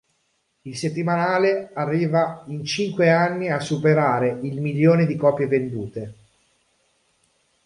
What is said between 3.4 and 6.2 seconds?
a superare il milione di copie vendute.